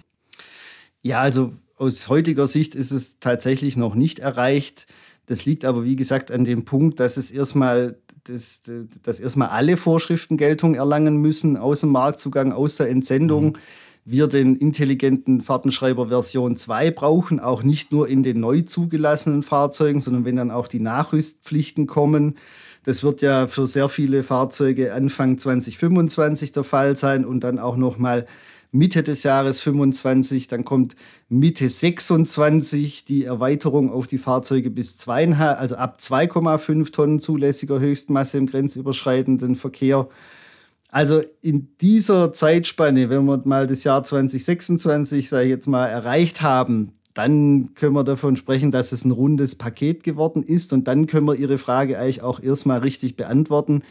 Ja, 1.02 1.20
also 1.20 1.52
aus 1.76 2.08
heutiger 2.08 2.48
Sicht 2.48 2.76
ist 2.76 2.92
es 2.92 3.20
tatsächlich 3.20 3.76
noch 3.76 3.94
nicht 3.94 4.20
erreicht. 4.20 4.88
Das 5.28 5.46
liegt 5.46 5.66
aber, 5.66 5.84
wie 5.84 5.96
gesagt, 5.96 6.32
an 6.32 6.46
dem 6.46 6.66
Punkt, 6.66 7.00
dass 7.00 7.18
es 7.18 7.32
erstmal 7.32 7.98
dass, 8.28 8.62
dass 9.04 9.20
erstmal 9.20 9.50
alle 9.50 9.78
Vorschriften 9.78 10.36
Geltung 10.36 10.76
erlangen 10.76 11.18
müssen, 11.18 11.56
aus 11.58 11.82
dem 11.82 11.92
Marktzugang, 11.92 12.52
aus 12.52 12.76
der 12.76 12.90
Entsendung. 12.90 13.46
Mhm. 13.46 13.54
Wir 14.04 14.28
den 14.28 14.56
intelligenten 14.56 15.42
Fahrtenschreiber 15.42 16.08
Version 16.08 16.56
2 16.56 16.92
brauchen, 16.92 17.40
auch 17.40 17.62
nicht 17.64 17.92
nur 17.92 18.08
in 18.08 18.24
den 18.24 18.40
neu 18.40 18.62
zugelassenen 18.62 19.44
Fahrzeugen, 19.44 20.00
sondern 20.00 20.24
wenn 20.24 20.38
dann 20.38 20.52
auch 20.52 20.68
die 20.68 20.80
Nachrüstpflichten 20.80 21.88
kommen. 21.88 22.36
Das 22.86 23.04
wird 23.04 23.22
ja 23.22 23.48
für 23.48 23.68
sehr 23.68 23.90
viele 23.90 24.24
Fahrzeuge 24.24 24.94
Anfang 24.94 25.38
2025 25.38 26.54
der 26.54 26.64
Fall 26.64 26.96
sein 26.96 27.26
und 27.26 27.44
dann 27.44 27.60
auch 27.60 27.76
noch 27.76 27.98
mal 27.98 28.26
Mitte 28.78 29.04
des 29.04 29.24
Jahres 29.24 29.60
25, 29.62 30.48
dann 30.48 30.64
kommt 30.64 30.96
Mitte 31.30 31.68
26 31.68 33.06
die 33.06 33.24
Erweiterung 33.24 33.92
auf 33.92 34.08
die 34.08 34.18
Fahrzeuge 34.18 34.70
bis 34.70 34.98
2,5, 34.98 35.56
also 35.56 35.76
ab 35.76 36.00
2,5 36.02 36.92
Tonnen 36.92 37.20
zulässiger 37.20 37.80
Höchstmasse 37.80 38.38
im 38.38 38.46
grenzüberschreitenden 38.46 39.56
Verkehr. 39.56 40.08
Also 40.90 41.22
in 41.42 41.70
dieser 41.82 42.34
Zeitspanne, 42.34 43.10
wenn 43.10 43.26
wir 43.26 43.42
mal 43.44 43.68
das 43.68 43.84
Jahr 43.84 44.04
2026, 44.04 45.28
sage 45.28 45.46
ich 45.46 45.50
jetzt 45.50 45.68
mal, 45.68 45.88
erreicht 45.88 46.42
haben, 46.42 46.94
dann 47.14 47.74
können 47.74 47.94
wir 47.94 48.04
davon 48.04 48.36
sprechen, 48.36 48.72
dass 48.72 48.92
es 48.92 49.04
ein 49.04 49.12
rundes 49.12 49.56
Paket 49.56 50.04
geworden 50.04 50.44
ist. 50.44 50.72
Und 50.72 50.88
dann 50.88 51.08
können 51.08 51.26
wir 51.26 51.36
Ihre 51.36 51.58
Frage 51.58 51.98
eigentlich 51.98 52.22
auch 52.22 52.40
erstmal 52.40 52.80
richtig 52.80 53.16
beantworten, 53.18 53.82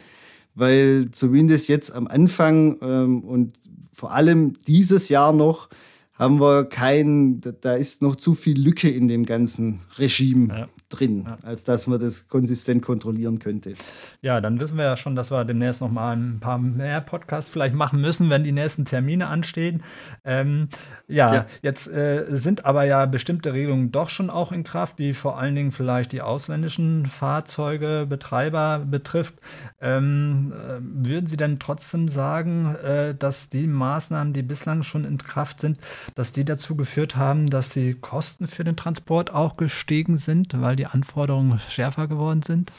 weil 0.55 1.09
zumindest 1.11 1.67
jetzt 1.67 1.93
am 1.93 2.07
Anfang 2.07 2.77
ähm, 2.81 3.23
und 3.23 3.53
vor 3.97 4.13
allem 4.13 4.53
dieses 4.67 5.09
Jahr 5.09 5.33
noch 5.33 5.69
haben 6.13 6.39
wir 6.39 6.65
kein, 6.65 7.41
da 7.61 7.73
ist 7.73 8.03
noch 8.03 8.15
zu 8.15 8.35
viel 8.35 8.59
Lücke 8.59 8.89
in 8.89 9.07
dem 9.07 9.25
ganzen 9.25 9.81
Regime. 9.97 10.47
Ja 10.49 10.67
drin, 10.89 11.25
ja. 11.25 11.37
als 11.43 11.63
dass 11.63 11.87
man 11.87 11.99
das 11.99 12.27
konsistent 12.27 12.81
kontrollieren 12.81 13.39
könnte. 13.39 13.73
Ja, 14.21 14.39
dann 14.41 14.59
wissen 14.59 14.77
wir 14.77 14.85
ja 14.85 14.97
schon, 14.97 15.15
dass 15.15 15.31
wir 15.31 15.43
demnächst 15.43 15.81
noch 15.81 15.91
mal 15.91 16.15
ein 16.15 16.39
paar 16.39 16.57
mehr 16.57 17.01
Podcasts 17.01 17.49
vielleicht 17.49 17.75
machen 17.75 17.99
müssen, 17.99 18.29
wenn 18.29 18.43
die 18.43 18.51
nächsten 18.51 18.85
Termine 18.85 19.27
anstehen. 19.27 19.83
Ähm, 20.23 20.69
ja, 21.07 21.33
ja, 21.33 21.45
jetzt 21.61 21.87
äh, 21.87 22.25
sind 22.29 22.65
aber 22.65 22.85
ja 22.85 23.05
bestimmte 23.05 23.53
Regelungen 23.53 23.91
doch 23.91 24.09
schon 24.09 24.29
auch 24.29 24.51
in 24.51 24.63
Kraft, 24.63 24.99
die 24.99 25.13
vor 25.13 25.37
allen 25.37 25.55
Dingen 25.55 25.71
vielleicht 25.71 26.11
die 26.11 26.21
ausländischen 26.21 27.05
Fahrzeuge, 27.05 28.05
Betreiber 28.07 28.79
betrifft. 28.79 29.35
Ähm, 29.81 30.53
äh, 30.53 30.79
würden 30.81 31.27
Sie 31.27 31.37
denn 31.37 31.59
trotzdem 31.59 32.07
sagen, 32.07 32.75
äh, 32.75 33.13
dass 33.13 33.49
die 33.49 33.67
Maßnahmen, 33.67 34.33
die 34.33 34.43
bislang 34.43 34.83
schon 34.83 35.03
in 35.03 35.17
Kraft 35.17 35.61
sind, 35.61 35.79
dass 36.15 36.31
die 36.31 36.45
dazu 36.45 36.75
geführt 36.75 37.15
haben, 37.15 37.49
dass 37.49 37.69
die 37.69 37.93
Kosten 37.93 38.47
für 38.47 38.63
den 38.63 38.75
Transport 38.75 39.33
auch 39.33 39.57
gestiegen 39.57 40.17
sind, 40.17 40.59
weil 40.61 40.76
die 40.77 40.85
Anforderungen 40.85 41.59
schärfer 41.59 42.07
geworden 42.07 42.41
sind? 42.41 42.71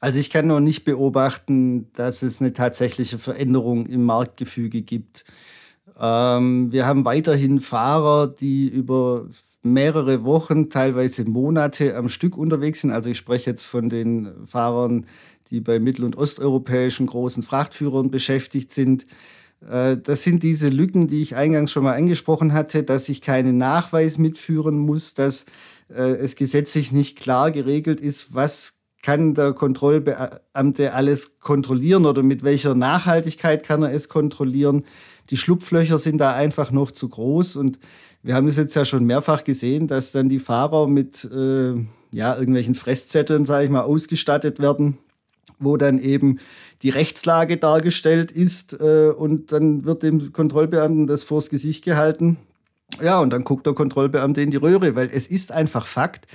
Also 0.00 0.18
ich 0.18 0.30
kann 0.30 0.48
noch 0.48 0.60
nicht 0.60 0.84
beobachten, 0.84 1.90
dass 1.94 2.22
es 2.22 2.40
eine 2.40 2.52
tatsächliche 2.52 3.18
Veränderung 3.18 3.86
im 3.86 4.04
Marktgefüge 4.04 4.82
gibt. 4.82 5.24
Ähm, 5.98 6.72
wir 6.72 6.86
haben 6.86 7.04
weiterhin 7.04 7.60
Fahrer, 7.60 8.26
die 8.26 8.68
über 8.68 9.28
mehrere 9.62 10.24
Wochen, 10.24 10.70
teilweise 10.70 11.24
Monate 11.24 11.96
am 11.96 12.08
Stück 12.08 12.36
unterwegs 12.36 12.80
sind. 12.80 12.90
Also 12.90 13.10
ich 13.10 13.18
spreche 13.18 13.50
jetzt 13.50 13.62
von 13.62 13.88
den 13.88 14.28
Fahrern, 14.44 15.06
die 15.50 15.60
bei 15.60 15.78
mittel- 15.78 16.04
und 16.04 16.16
osteuropäischen 16.16 17.06
großen 17.06 17.42
Frachtführern 17.42 18.10
beschäftigt 18.10 18.72
sind. 18.72 19.06
Äh, 19.68 19.98
das 19.98 20.24
sind 20.24 20.42
diese 20.42 20.68
Lücken, 20.68 21.08
die 21.08 21.22
ich 21.22 21.36
eingangs 21.36 21.70
schon 21.70 21.84
mal 21.84 21.94
angesprochen 21.94 22.52
hatte, 22.52 22.82
dass 22.82 23.08
ich 23.08 23.20
keinen 23.20 23.56
Nachweis 23.56 24.18
mitführen 24.18 24.78
muss, 24.78 25.14
dass 25.14 25.46
es 25.88 26.36
gesetzlich 26.36 26.92
nicht 26.92 27.18
klar 27.18 27.50
geregelt 27.50 28.00
ist, 28.00 28.34
was 28.34 28.82
kann 29.02 29.34
der 29.34 29.52
Kontrollbeamte 29.52 30.94
alles 30.94 31.40
kontrollieren 31.40 32.06
oder 32.06 32.22
mit 32.22 32.44
welcher 32.44 32.74
Nachhaltigkeit 32.74 33.64
kann 33.64 33.82
er 33.82 33.92
es 33.92 34.08
kontrollieren. 34.08 34.84
Die 35.30 35.36
Schlupflöcher 35.36 35.98
sind 35.98 36.18
da 36.18 36.32
einfach 36.32 36.70
noch 36.70 36.92
zu 36.92 37.08
groß 37.08 37.56
und 37.56 37.78
wir 38.22 38.34
haben 38.36 38.46
es 38.46 38.56
jetzt 38.56 38.76
ja 38.76 38.84
schon 38.84 39.04
mehrfach 39.04 39.42
gesehen, 39.42 39.88
dass 39.88 40.12
dann 40.12 40.28
die 40.28 40.38
Fahrer 40.38 40.86
mit 40.86 41.24
äh, 41.24 41.74
ja, 42.12 42.36
irgendwelchen 42.36 42.76
Fresszetteln, 42.76 43.44
sage 43.44 43.64
ich 43.64 43.70
mal, 43.70 43.82
ausgestattet 43.82 44.60
werden, 44.60 44.98
wo 45.58 45.76
dann 45.76 45.98
eben 45.98 46.38
die 46.82 46.90
Rechtslage 46.90 47.56
dargestellt 47.56 48.30
ist 48.30 48.80
äh, 48.80 49.10
und 49.16 49.50
dann 49.50 49.84
wird 49.84 50.04
dem 50.04 50.32
Kontrollbeamten 50.32 51.08
das 51.08 51.24
vors 51.24 51.50
Gesicht 51.50 51.84
gehalten 51.84 52.38
ja, 53.00 53.20
und 53.20 53.30
dann 53.30 53.44
guckt 53.44 53.66
der 53.66 53.74
Kontrollbeamte 53.74 54.40
in 54.40 54.50
die 54.50 54.56
Röhre, 54.56 54.94
weil 54.94 55.08
es 55.12 55.26
ist 55.26 55.52
einfach 55.52 55.86
Fakt. 55.86 56.26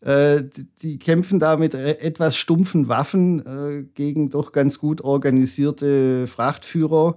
Äh, 0.00 0.44
die 0.82 0.98
kämpfen 0.98 1.38
da 1.38 1.56
mit 1.56 1.74
etwas 1.74 2.36
stumpfen 2.36 2.88
Waffen 2.88 3.46
äh, 3.46 3.84
gegen 3.94 4.30
doch 4.30 4.52
ganz 4.52 4.78
gut 4.78 5.00
organisierte 5.02 6.26
Frachtführer. 6.26 7.16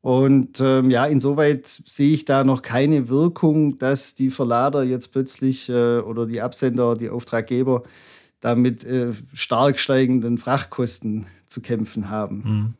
Und 0.00 0.60
ähm, 0.60 0.90
ja, 0.90 1.06
insoweit 1.06 1.66
sehe 1.66 2.12
ich 2.12 2.24
da 2.24 2.44
noch 2.44 2.60
keine 2.60 3.08
Wirkung, 3.08 3.78
dass 3.78 4.14
die 4.14 4.30
Verlader 4.30 4.82
jetzt 4.82 5.12
plötzlich 5.12 5.70
äh, 5.70 5.98
oder 5.98 6.26
die 6.26 6.42
Absender, 6.42 6.96
die 6.96 7.08
Auftraggeber 7.08 7.84
damit 8.40 8.84
äh, 8.84 9.12
stark 9.32 9.78
steigenden 9.78 10.36
Frachtkosten 10.36 11.26
zu 11.46 11.62
kämpfen 11.62 12.10
haben. 12.10 12.36
Mhm. 12.36 12.74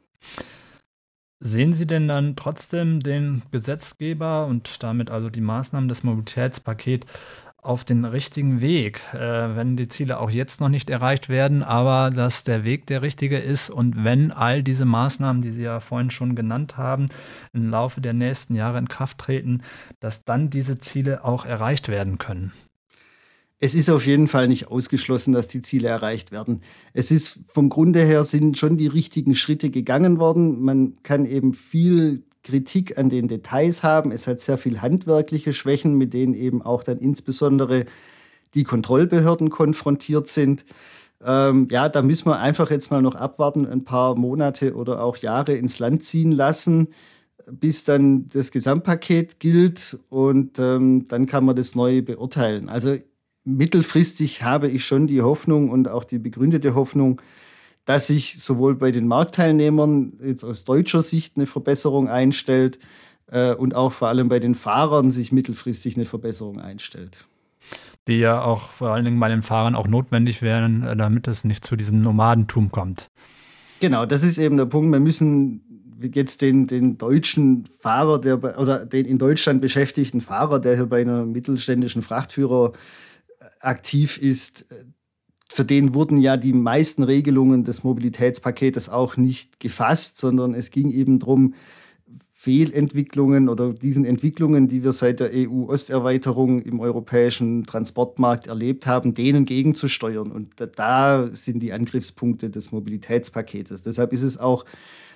Sehen 1.47 1.75
Sie 1.75 1.87
denn 1.87 2.09
dann 2.09 2.37
trotzdem 2.37 3.01
den 3.01 3.43
Gesetzgeber 3.51 4.47
und 4.47 4.83
damit 4.83 5.11
also 5.11 5.29
die 5.29 5.43
Maßnahmen 5.43 5.91
des 5.91 6.03
Mobilitätspakets 6.03 7.07
auf 7.59 7.85
den 7.85 8.07
richtigen 8.07 8.63
Weg, 8.63 9.03
äh, 9.13 9.55
wenn 9.55 9.77
die 9.77 9.89
Ziele 9.89 10.21
auch 10.21 10.31
jetzt 10.31 10.63
noch 10.63 10.71
nicht 10.71 10.89
erreicht 10.89 11.29
werden, 11.29 11.63
aber 11.63 12.11
dass 12.11 12.45
der 12.45 12.65
Weg 12.65 12.87
der 12.87 13.03
richtige 13.03 13.37
ist 13.37 13.69
und 13.69 14.05
wenn 14.05 14.33
all 14.33 14.63
diese 14.63 14.87
Maßnahmen, 14.87 15.43
die 15.43 15.53
Sie 15.53 15.63
ja 15.65 15.81
vorhin 15.81 16.09
schon 16.09 16.35
genannt 16.35 16.79
haben, 16.79 17.09
im 17.53 17.69
Laufe 17.69 18.01
der 18.01 18.15
nächsten 18.15 18.55
Jahre 18.55 18.79
in 18.79 18.89
Kraft 18.89 19.19
treten, 19.19 19.61
dass 20.01 20.25
dann 20.25 20.49
diese 20.49 20.79
Ziele 20.79 21.25
auch 21.25 21.45
erreicht 21.45 21.89
werden 21.89 22.17
können? 22.17 22.53
Es 23.61 23.75
ist 23.75 23.89
auf 23.89 24.07
jeden 24.07 24.29
Fall 24.29 24.49
nicht 24.49 24.69
ausgeschlossen, 24.69 25.33
dass 25.33 25.49
die 25.49 25.63
Ziele 25.63 25.89
erreicht 25.89 26.33
werden. 26.33 26.61
Es 26.93 27.11
ist 27.11 27.41
vom 27.49 27.69
Grunde 27.69 28.05
her 28.05 28.25
sind 28.25 28.59
schon 28.59 28.77
die 28.77 28.89
richtigen 28.89 29.35
Schritte 29.35 29.71
gegangen 29.71 30.19
worden. 30.19 30.61
Man 30.61 30.95
kann 31.03 31.25
eben 31.25 31.55
viel 31.55 32.25
Kritik 32.43 32.99
an 32.99 33.09
den 33.09 33.27
Details 33.27 33.83
haben. 33.83 34.13
Es 34.13 34.27
hat 34.27 34.41
sehr 34.41 34.59
viel 34.59 34.83
handwerkliche 34.83 35.53
Schwächen, 35.53 35.95
mit 35.95 36.13
denen 36.15 36.35
eben 36.35 36.63
auch 36.63 36.83
dann 36.83 36.99
insbesondere 36.99 37.87
die 38.55 38.65
Kontrollbehörden 38.65 39.51
konfrontiert 39.51 40.29
sind. 40.29 40.65
Ähm, 41.25 41.69
ja, 41.71 41.89
da 41.89 42.03
müssen 42.03 42.27
wir 42.27 42.39
einfach 42.39 42.71
jetzt 42.71 42.91
mal 42.91 43.03
noch 43.03 43.15
abwarten, 43.15 43.67
ein 43.67 43.85
paar 43.85 44.15
Monate 44.15 44.75
oder 44.75 45.03
auch 45.03 45.17
Jahre 45.17 45.55
ins 45.55 45.79
Land 45.79 46.05
ziehen 46.05 46.33
lassen, 46.33 46.89
bis 47.51 47.85
dann 47.85 48.29
das 48.29 48.51
Gesamtpaket 48.51 49.41
gilt 49.41 49.99
und 50.11 50.59
ähm, 50.59 51.09
dann 51.09 51.27
kann 51.27 51.45
man 51.45 51.57
das 51.57 51.75
neu 51.75 52.03
beurteilen. 52.03 52.69
Also 52.69 52.97
mittelfristig 53.45 54.43
habe 54.43 54.69
ich 54.69 54.85
schon 54.85 55.07
die 55.07 55.23
Hoffnung 55.23 55.71
und 55.71 55.89
auch 55.89 56.05
die 56.05 56.19
begründete 56.19 56.75
Hoffnung, 56.75 57.21
dass 57.85 58.07
sich 58.07 58.41
sowohl 58.41 58.75
bei 58.75 58.91
den 58.91 59.07
Marktteilnehmern 59.07 60.15
jetzt 60.25 60.45
aus 60.45 60.65
deutscher 60.65 61.03
Sicht 61.03 61.37
eine 61.37 61.47
Verbesserung 61.47 62.09
einstellt 62.09 62.79
äh, 63.27 63.55
und 63.55 63.75
auch 63.75 63.93
vor 63.93 64.09
allem 64.09 64.29
bei 64.29 64.39
den 64.39 64.55
Fahrern 64.55 65.11
sich 65.11 65.33
mittelfristig 65.33 65.97
eine 65.97 66.07
Verbesserung 66.07 66.61
einstellt. 66.61 67.27
Die 68.09 68.19
ja 68.19 68.43
auch 68.43 68.69
vor 68.69 68.91
allen 68.91 69.05
Dingen 69.05 69.21
bei 69.21 69.29
den 69.29 69.43
Fahrern 69.43 69.75
auch 69.75 69.87
notwendig 69.87 70.41
wären, 70.41 70.83
äh, 70.83 70.97
damit 70.97 71.29
es 71.29 71.45
nicht 71.45 71.65
zu 71.65 71.77
diesem 71.77 72.01
Nomadentum 72.01 72.71
kommt. 72.71 73.11
Genau, 73.81 74.07
das 74.07 74.23
ist 74.23 74.39
eben 74.39 74.57
der 74.57 74.67
Punkt. 74.67 74.91
Wir 74.93 75.01
müssen 75.01 75.61
jetzt 76.01 76.43
den, 76.43 76.67
den 76.67 76.97
deutschen 76.99 77.65
Fahrer, 77.81 78.19
der 78.19 78.37
bei, 78.37 78.57
oder 78.57 78.85
den 78.87 79.05
in 79.05 79.19
Deutschland 79.19 79.61
beschäftigten 79.61 80.21
Fahrer, 80.21 80.59
der 80.59 80.77
hier 80.77 80.87
bei 80.87 81.01
einer 81.01 81.25
mittelständischen 81.25 82.03
Frachtführer 82.03 82.73
aktiv 83.61 84.19
ist, 84.19 84.67
für 85.49 85.65
den 85.65 85.95
wurden 85.95 86.19
ja 86.19 86.37
die 86.37 86.53
meisten 86.53 87.03
Regelungen 87.05 87.65
des 87.65 87.85
Mobilitätspaketes 87.85 88.89
auch 88.89 89.17
nicht 89.17 89.61
gefasst, 89.61 90.19
sondern 90.19 90.55
es 90.55 90.71
ging 90.71 90.91
eben 90.91 91.21
darum, 91.21 91.55
Fehlentwicklungen 92.45 93.49
oder 93.49 93.73
diesen 93.73 94.05
Entwicklungen, 94.05 94.69
die 94.69 94.85
wir 94.85 94.93
seit 94.93 95.21
der 95.21 95.31
EU-Osterweiterung 95.33 96.61
im 96.61 96.79
europäischen 96.79 97.65
Transportmarkt 97.65 98.49
erlebt 98.49 98.87
haben, 98.87 99.15
denen 99.15 99.47
gegenzusteuern. 99.47 100.31
Und 100.31 100.53
da 100.77 101.31
sind 101.33 101.63
die 101.63 101.73
Angriffspunkte 101.73 102.51
des 102.51 102.71
Mobilitätspaketes. 102.71 103.83
Deshalb 103.83 104.13
ist 104.13 104.25
es 104.25 104.37
auch 104.37 104.67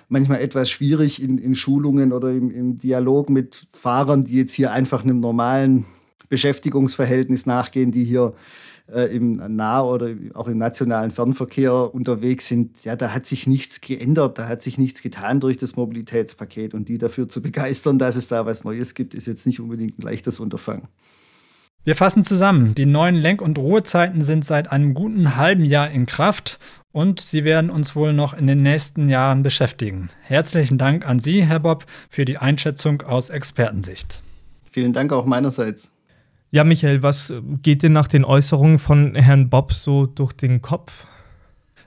manchmal 0.07 0.41
etwas 0.41 0.71
schwierig 0.71 1.21
in, 1.21 1.37
in 1.37 1.53
Schulungen 1.53 2.13
oder 2.13 2.31
im, 2.31 2.49
im 2.49 2.79
Dialog 2.79 3.29
mit 3.29 3.67
Fahrern, 3.73 4.23
die 4.23 4.37
jetzt 4.37 4.53
hier 4.53 4.71
einfach 4.71 5.03
einem 5.03 5.19
normalen 5.19 5.85
Beschäftigungsverhältnis 6.29 7.45
nachgehen, 7.45 7.91
die 7.91 8.03
hier 8.03 8.33
äh, 8.93 9.15
im 9.15 9.55
Nah- 9.55 9.83
oder 9.83 10.09
auch 10.33 10.47
im 10.47 10.57
nationalen 10.57 11.11
Fernverkehr 11.11 11.93
unterwegs 11.93 12.47
sind, 12.47 12.83
ja, 12.83 12.95
da 12.95 13.13
hat 13.13 13.25
sich 13.25 13.47
nichts 13.47 13.81
geändert, 13.81 14.39
da 14.39 14.47
hat 14.47 14.61
sich 14.61 14.77
nichts 14.77 15.01
getan 15.01 15.39
durch 15.39 15.57
das 15.57 15.75
Mobilitätspaket. 15.75 16.73
Und 16.73 16.89
die 16.89 16.97
dafür 16.97 17.29
zu 17.29 17.41
begeistern, 17.41 17.99
dass 17.99 18.15
es 18.15 18.27
da 18.27 18.45
was 18.45 18.63
Neues 18.63 18.93
gibt, 18.93 19.13
ist 19.13 19.27
jetzt 19.27 19.45
nicht 19.45 19.59
unbedingt 19.59 19.99
ein 19.99 20.03
leichtes 20.03 20.39
Unterfangen. 20.39 20.87
Wir 21.85 21.95
fassen 21.95 22.23
zusammen. 22.23 22.75
Die 22.75 22.85
neuen 22.85 23.15
Lenk- 23.15 23.41
und 23.41 23.57
Ruhezeiten 23.57 24.21
sind 24.21 24.43
seit 24.43 24.71
einem 24.71 24.93
guten 24.93 25.37
halben 25.37 25.63
Jahr 25.63 25.89
in 25.89 26.05
Kraft 26.05 26.59
und 26.91 27.21
sie 27.21 27.45
werden 27.45 27.69
uns 27.69 27.95
wohl 27.95 28.11
noch 28.11 28.33
in 28.33 28.47
den 28.47 28.61
nächsten 28.61 29.07
Jahren 29.07 29.43
beschäftigen. 29.43 30.09
Herzlichen 30.21 30.77
Dank 30.77 31.07
an 31.07 31.19
Sie, 31.19 31.43
Herr 31.43 31.59
Bob, 31.59 31.85
für 32.09 32.25
die 32.25 32.37
Einschätzung 32.37 33.01
aus 33.03 33.29
Expertensicht. 33.29 34.21
Vielen 34.69 34.93
Dank 34.93 35.13
auch 35.13 35.25
meinerseits. 35.25 35.91
Ja, 36.51 36.63
Michael, 36.63 37.03
was 37.03 37.31
geht 37.61 37.83
dir 37.83 37.91
nach 37.91 38.07
den 38.07 38.25
Äußerungen 38.25 38.79
von 38.79 39.13
Herrn 39.13 39.49
Bob 39.49 39.71
so 39.71 40.07
durch 40.07 40.33
den 40.33 40.63
Kopf? 40.63 41.05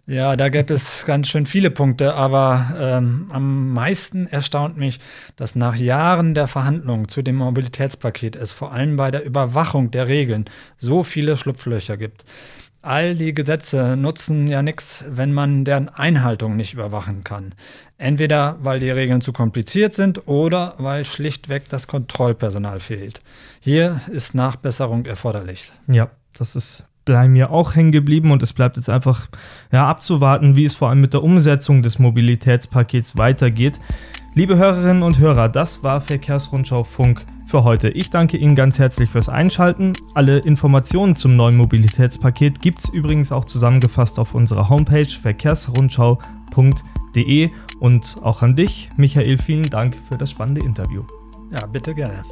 Ja, 0.06 0.36
da 0.36 0.48
gäbe 0.48 0.74
es 0.74 1.04
ganz 1.04 1.28
schön 1.28 1.46
viele 1.46 1.70
Punkte, 1.70 2.14
aber 2.14 2.74
ähm, 2.78 3.26
am 3.30 3.72
meisten 3.72 4.26
erstaunt 4.26 4.76
mich, 4.76 5.00
dass 5.36 5.54
nach 5.54 5.76
Jahren 5.76 6.34
der 6.34 6.48
Verhandlungen 6.48 7.08
zu 7.08 7.22
dem 7.22 7.36
Mobilitätspaket 7.36 8.36
es 8.36 8.50
vor 8.50 8.72
allem 8.72 8.96
bei 8.96 9.10
der 9.10 9.24
Überwachung 9.24 9.90
der 9.90 10.08
Regeln 10.08 10.46
so 10.76 11.04
viele 11.04 11.36
Schlupflöcher 11.36 11.96
gibt. 11.96 12.24
All 12.82 13.14
die 13.14 13.32
Gesetze 13.32 13.96
nutzen 13.96 14.48
ja 14.48 14.60
nichts, 14.60 15.04
wenn 15.08 15.32
man 15.32 15.64
deren 15.64 15.88
Einhaltung 15.88 16.56
nicht 16.56 16.74
überwachen 16.74 17.22
kann. 17.22 17.54
Entweder 17.96 18.56
weil 18.60 18.80
die 18.80 18.90
Regeln 18.90 19.20
zu 19.20 19.32
kompliziert 19.32 19.94
sind 19.94 20.26
oder 20.26 20.74
weil 20.78 21.04
schlichtweg 21.04 21.68
das 21.68 21.86
Kontrollpersonal 21.86 22.80
fehlt. 22.80 23.20
Hier 23.60 24.00
ist 24.10 24.34
Nachbesserung 24.34 25.06
erforderlich. 25.06 25.72
Ja, 25.86 26.10
das 26.36 26.56
ist 26.56 26.84
bei 27.04 27.28
mir 27.28 27.50
auch 27.50 27.74
hängen 27.74 27.92
geblieben 27.92 28.30
und 28.30 28.42
es 28.42 28.52
bleibt 28.52 28.76
jetzt 28.76 28.90
einfach 28.90 29.28
ja, 29.70 29.86
abzuwarten, 29.86 30.56
wie 30.56 30.64
es 30.64 30.74
vor 30.74 30.88
allem 30.88 31.00
mit 31.00 31.12
der 31.12 31.22
Umsetzung 31.22 31.82
des 31.82 31.98
Mobilitätspakets 31.98 33.16
weitergeht. 33.16 33.80
Liebe 34.34 34.56
Hörerinnen 34.56 35.02
und 35.02 35.18
Hörer, 35.18 35.50
das 35.50 35.84
war 35.84 36.00
Verkehrsrundschau 36.00 36.84
Funk 36.84 37.26
für 37.46 37.64
heute. 37.64 37.90
Ich 37.90 38.08
danke 38.08 38.38
Ihnen 38.38 38.56
ganz 38.56 38.78
herzlich 38.78 39.10
fürs 39.10 39.28
Einschalten. 39.28 39.92
Alle 40.14 40.38
Informationen 40.38 41.16
zum 41.16 41.36
neuen 41.36 41.56
Mobilitätspaket 41.56 42.62
gibt 42.62 42.78
es 42.78 42.88
übrigens 42.88 43.30
auch 43.30 43.44
zusammengefasst 43.44 44.18
auf 44.18 44.34
unserer 44.34 44.70
Homepage 44.70 45.04
verkehrsrundschau.de 45.04 47.50
und 47.78 48.16
auch 48.22 48.40
an 48.40 48.56
dich, 48.56 48.90
Michael, 48.96 49.36
vielen 49.36 49.68
Dank 49.68 49.98
für 50.08 50.16
das 50.16 50.30
spannende 50.30 50.62
Interview. 50.62 51.02
Ja, 51.50 51.66
bitte 51.66 51.94
gerne. 51.94 52.24